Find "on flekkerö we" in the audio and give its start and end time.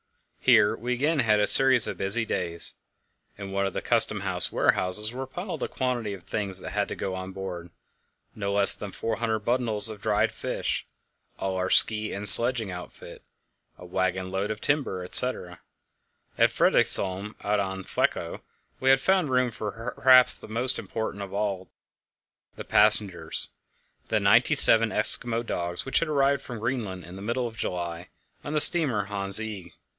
17.59-18.89